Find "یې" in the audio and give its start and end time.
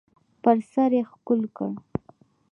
0.97-1.01